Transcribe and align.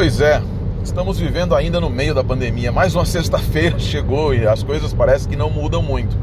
Pois 0.00 0.18
é, 0.18 0.42
estamos 0.82 1.18
vivendo 1.18 1.54
ainda 1.54 1.78
no 1.78 1.90
meio 1.90 2.14
da 2.14 2.24
pandemia. 2.24 2.72
Mais 2.72 2.94
uma 2.94 3.04
sexta-feira 3.04 3.78
chegou 3.78 4.34
e 4.34 4.46
as 4.46 4.62
coisas 4.62 4.94
parecem 4.94 5.28
que 5.28 5.36
não 5.36 5.50
mudam 5.50 5.82
muito. 5.82 6.16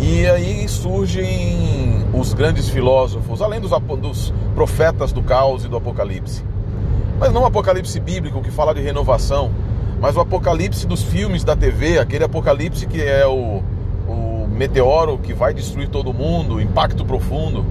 E 0.00 0.26
aí 0.26 0.66
surgem 0.66 2.02
os 2.14 2.32
grandes 2.32 2.70
filósofos, 2.70 3.42
além 3.42 3.60
dos, 3.60 3.72
dos 4.00 4.32
profetas 4.54 5.12
do 5.12 5.22
caos 5.22 5.66
e 5.66 5.68
do 5.68 5.76
apocalipse. 5.76 6.42
Mas 7.20 7.30
não 7.30 7.42
o 7.42 7.44
apocalipse 7.44 8.00
bíblico 8.00 8.40
que 8.40 8.50
fala 8.50 8.74
de 8.74 8.80
renovação, 8.80 9.52
mas 10.00 10.16
o 10.16 10.20
apocalipse 10.20 10.86
dos 10.86 11.02
filmes 11.02 11.44
da 11.44 11.54
TV, 11.54 11.98
aquele 11.98 12.24
apocalipse 12.24 12.86
que 12.86 13.02
é 13.02 13.26
o, 13.26 13.62
o 14.08 14.48
meteoro 14.48 15.18
que 15.18 15.34
vai 15.34 15.52
destruir 15.52 15.90
todo 15.90 16.14
mundo, 16.14 16.58
impacto 16.58 17.04
profundo. 17.04 17.66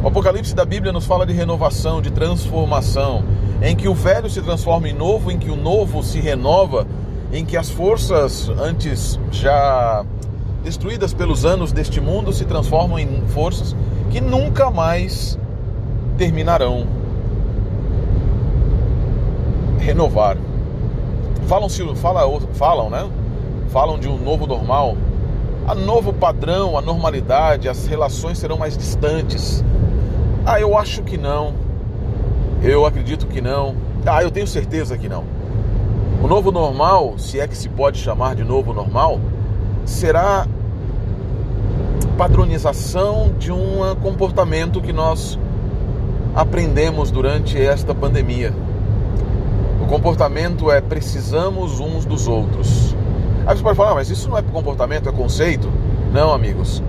O 0.00 0.06
apocalipse 0.06 0.54
da 0.54 0.64
Bíblia 0.64 0.92
nos 0.92 1.06
fala 1.06 1.26
de 1.26 1.32
renovação, 1.32 2.00
de 2.00 2.12
transformação, 2.12 3.24
em 3.60 3.74
que 3.74 3.88
o 3.88 3.94
velho 3.94 4.30
se 4.30 4.40
transforma 4.40 4.88
em 4.88 4.92
novo, 4.92 5.30
em 5.30 5.38
que 5.38 5.50
o 5.50 5.56
novo 5.56 6.02
se 6.02 6.20
renova, 6.20 6.86
em 7.32 7.44
que 7.44 7.56
as 7.56 7.68
forças 7.70 8.48
antes 8.48 9.18
já 9.30 10.04
destruídas 10.62 11.12
pelos 11.12 11.44
anos 11.44 11.72
deste 11.72 12.00
mundo 12.00 12.32
se 12.32 12.44
transformam 12.44 12.98
em 12.98 13.22
forças 13.28 13.74
que 14.10 14.20
nunca 14.20 14.70
mais 14.70 15.38
terminarão. 16.16 16.86
Renovar. 19.78 20.36
Falam, 21.46 21.68
-se, 21.68 21.82
fala, 21.96 22.40
falam, 22.52 22.90
né? 22.90 23.08
Falam 23.70 23.98
de 23.98 24.08
um 24.08 24.18
novo 24.18 24.46
normal. 24.46 24.96
A 25.66 25.74
novo 25.74 26.12
padrão, 26.12 26.76
a 26.78 26.80
normalidade, 26.80 27.68
as 27.68 27.86
relações 27.86 28.38
serão 28.38 28.56
mais 28.56 28.76
distantes. 28.76 29.64
Ah, 30.44 30.60
eu 30.60 30.76
acho 30.76 31.02
que 31.02 31.18
não. 31.18 31.67
Eu 32.62 32.84
acredito 32.84 33.26
que 33.26 33.40
não. 33.40 33.76
Ah, 34.04 34.22
eu 34.22 34.30
tenho 34.30 34.46
certeza 34.46 34.98
que 34.98 35.08
não. 35.08 35.24
O 36.22 36.26
novo 36.26 36.50
normal, 36.50 37.14
se 37.16 37.38
é 37.38 37.46
que 37.46 37.56
se 37.56 37.68
pode 37.68 37.98
chamar 37.98 38.34
de 38.34 38.42
novo 38.42 38.72
normal, 38.72 39.20
será 39.84 40.46
padronização 42.16 43.32
de 43.38 43.52
um 43.52 43.94
comportamento 44.02 44.80
que 44.80 44.92
nós 44.92 45.38
aprendemos 46.34 47.12
durante 47.12 47.60
esta 47.60 47.94
pandemia. 47.94 48.52
O 49.80 49.86
comportamento 49.86 50.70
é 50.70 50.80
precisamos 50.80 51.78
uns 51.78 52.04
dos 52.04 52.26
outros. 52.26 52.96
Aí 53.46 53.56
você 53.56 53.62
pode 53.62 53.76
falar, 53.76 53.92
ah, 53.92 53.94
mas 53.94 54.10
isso 54.10 54.28
não 54.28 54.36
é 54.36 54.42
comportamento, 54.42 55.08
é 55.08 55.12
conceito? 55.12 55.70
Não, 56.12 56.32
amigos. 56.32 56.82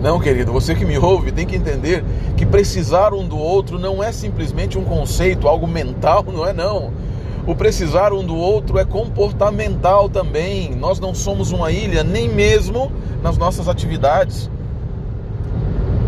Não, 0.00 0.18
querido, 0.18 0.50
você 0.50 0.74
que 0.74 0.86
me 0.86 0.96
ouve 0.96 1.30
tem 1.30 1.46
que 1.46 1.56
entender 1.56 2.02
que 2.34 2.46
precisar 2.46 3.12
um 3.12 3.26
do 3.28 3.36
outro 3.36 3.78
não 3.78 4.02
é 4.02 4.10
simplesmente 4.12 4.78
um 4.78 4.84
conceito, 4.84 5.46
algo 5.46 5.66
mental, 5.66 6.24
não 6.32 6.46
é 6.46 6.54
não. 6.54 6.90
O 7.46 7.54
precisar 7.54 8.12
um 8.12 8.24
do 8.24 8.36
outro 8.36 8.78
é 8.78 8.84
comportamental 8.84 10.08
também. 10.08 10.74
Nós 10.74 10.98
não 10.98 11.14
somos 11.14 11.52
uma 11.52 11.70
ilha, 11.70 12.02
nem 12.02 12.28
mesmo 12.28 12.90
nas 13.22 13.36
nossas 13.36 13.68
atividades. 13.68 14.50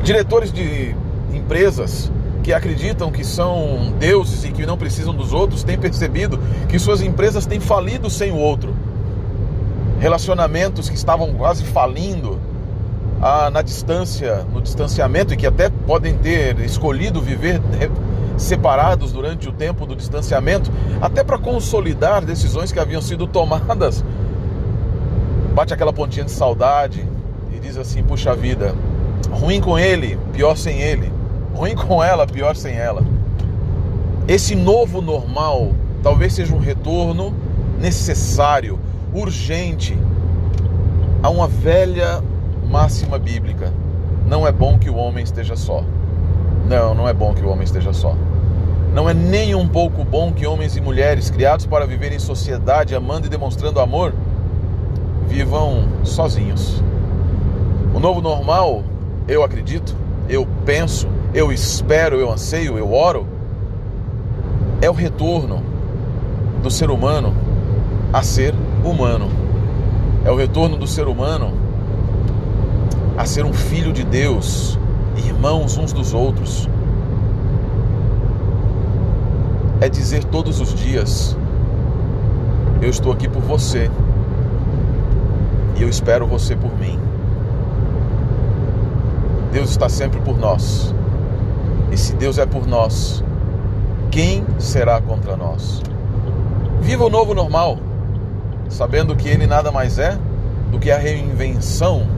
Diretores 0.02 0.52
de 0.52 0.94
empresas 1.32 2.10
que 2.42 2.52
acreditam 2.52 3.10
que 3.10 3.24
são 3.24 3.92
deuses 3.98 4.44
e 4.44 4.50
que 4.50 4.66
não 4.66 4.76
precisam 4.76 5.14
dos 5.14 5.32
outros 5.32 5.62
têm 5.62 5.78
percebido 5.78 6.38
que 6.68 6.78
suas 6.78 7.00
empresas 7.00 7.46
têm 7.46 7.60
falido 7.60 8.08
sem 8.08 8.30
o 8.30 8.36
outro. 8.36 8.74
Relacionamentos 10.00 10.88
que 10.88 10.96
estavam 10.96 11.32
quase 11.34 11.64
falindo 11.64 12.38
ah, 13.22 13.48
na 13.50 13.62
distância, 13.62 14.44
no 14.52 14.60
distanciamento 14.60 15.32
e 15.32 15.36
que 15.36 15.46
até 15.46 15.70
podem 15.70 16.18
ter 16.18 16.58
escolhido 16.58 17.20
viver 17.20 17.60
separados 18.36 19.12
durante 19.12 19.48
o 19.48 19.52
tempo 19.52 19.86
do 19.86 19.94
distanciamento, 19.94 20.72
até 21.00 21.22
para 21.22 21.38
consolidar 21.38 22.24
decisões 22.24 22.72
que 22.72 22.80
haviam 22.80 23.00
sido 23.00 23.28
tomadas. 23.28 24.04
Bate 25.54 25.72
aquela 25.72 25.92
pontinha 25.92 26.24
de 26.24 26.32
saudade 26.32 27.06
e 27.54 27.60
diz 27.60 27.76
assim: 27.76 28.02
puxa 28.02 28.34
vida, 28.34 28.74
ruim 29.30 29.60
com 29.60 29.78
ele, 29.78 30.18
pior 30.32 30.56
sem 30.56 30.80
ele, 30.80 31.12
ruim 31.54 31.76
com 31.76 32.02
ela, 32.02 32.26
pior 32.26 32.56
sem 32.56 32.74
ela. 32.74 33.04
Esse 34.26 34.56
novo 34.56 35.00
normal 35.00 35.72
talvez 36.02 36.32
seja 36.32 36.52
um 36.52 36.58
retorno 36.58 37.32
necessário, 37.78 38.80
urgente, 39.14 39.96
a 41.22 41.30
uma 41.30 41.46
velha 41.46 42.20
máxima 42.72 43.18
bíblica: 43.18 43.70
não 44.26 44.46
é 44.46 44.50
bom 44.50 44.78
que 44.78 44.88
o 44.88 44.96
homem 44.96 45.22
esteja 45.22 45.54
só. 45.54 45.84
Não, 46.66 46.94
não 46.94 47.06
é 47.06 47.12
bom 47.12 47.34
que 47.34 47.44
o 47.44 47.50
homem 47.50 47.64
esteja 47.64 47.92
só. 47.92 48.16
Não 48.94 49.08
é 49.08 49.12
nem 49.12 49.54
um 49.54 49.68
pouco 49.68 50.04
bom 50.04 50.32
que 50.32 50.46
homens 50.46 50.74
e 50.76 50.80
mulheres 50.80 51.30
criados 51.30 51.66
para 51.66 51.86
viver 51.86 52.12
em 52.12 52.18
sociedade, 52.18 52.94
amando 52.94 53.26
e 53.26 53.30
demonstrando 53.30 53.78
amor, 53.78 54.14
vivam 55.28 55.84
sozinhos. 56.02 56.82
O 57.94 58.00
novo 58.00 58.22
normal, 58.22 58.82
eu 59.28 59.42
acredito, 59.42 59.94
eu 60.28 60.46
penso, 60.64 61.08
eu 61.34 61.52
espero, 61.52 62.16
eu 62.16 62.30
anseio, 62.30 62.78
eu 62.78 62.92
oro, 62.92 63.26
é 64.80 64.88
o 64.88 64.94
retorno 64.94 65.62
do 66.62 66.70
ser 66.70 66.90
humano 66.90 67.34
a 68.12 68.22
ser 68.22 68.54
humano. 68.84 69.28
É 70.24 70.30
o 70.30 70.36
retorno 70.36 70.76
do 70.76 70.86
ser 70.86 71.06
humano 71.08 71.61
a 73.22 73.24
ser 73.24 73.44
um 73.44 73.52
filho 73.52 73.92
de 73.92 74.02
Deus, 74.02 74.76
irmãos 75.16 75.76
uns 75.78 75.92
dos 75.92 76.12
outros. 76.12 76.68
É 79.80 79.88
dizer 79.88 80.24
todos 80.24 80.60
os 80.60 80.74
dias: 80.74 81.36
Eu 82.80 82.90
estou 82.90 83.12
aqui 83.12 83.28
por 83.28 83.40
você 83.40 83.88
e 85.76 85.82
eu 85.82 85.88
espero 85.88 86.26
você 86.26 86.56
por 86.56 86.76
mim. 86.80 86.98
Deus 89.52 89.70
está 89.70 89.88
sempre 89.88 90.20
por 90.20 90.36
nós. 90.36 90.92
E 91.92 91.96
se 91.96 92.16
Deus 92.16 92.38
é 92.38 92.46
por 92.46 92.66
nós, 92.66 93.22
quem 94.10 94.44
será 94.58 95.00
contra 95.00 95.36
nós? 95.36 95.80
Viva 96.80 97.04
o 97.04 97.10
novo 97.10 97.34
normal, 97.34 97.78
sabendo 98.68 99.14
que 99.14 99.28
ele 99.28 99.46
nada 99.46 99.70
mais 99.70 100.00
é 100.00 100.18
do 100.72 100.80
que 100.80 100.90
a 100.90 100.98
reinvenção 100.98 102.11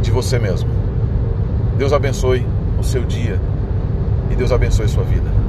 de 0.00 0.10
você 0.10 0.38
mesmo. 0.38 0.70
Deus 1.76 1.92
abençoe 1.92 2.46
o 2.78 2.82
seu 2.82 3.04
dia 3.04 3.40
e 4.30 4.36
Deus 4.36 4.52
abençoe 4.52 4.88
sua 4.88 5.04
vida. 5.04 5.39